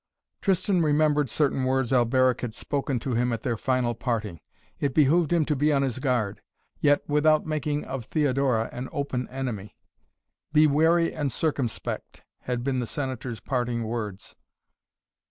Tristan 0.41 0.81
remembered 0.81 1.29
certain 1.29 1.63
words 1.63 1.93
Alberic 1.93 2.41
had 2.41 2.55
spoken 2.55 2.97
to 3.01 3.13
him 3.13 3.31
at 3.31 3.41
their 3.41 3.55
final 3.55 3.93
parting. 3.93 4.39
It 4.79 4.95
behooved 4.95 5.31
him 5.31 5.45
to 5.45 5.55
be 5.55 5.71
on 5.71 5.83
his 5.83 5.99
guard, 5.99 6.41
yet 6.79 7.07
without 7.07 7.45
making 7.45 7.85
of 7.85 8.05
Theodora 8.05 8.67
an 8.73 8.89
open 8.91 9.29
enemy. 9.29 9.75
"Be 10.53 10.65
wary 10.65 11.13
and 11.13 11.31
circumspect," 11.31 12.23
had 12.39 12.63
been 12.63 12.79
the 12.79 12.87
Senator's 12.87 13.39
parting 13.41 13.83
words. 13.83 14.35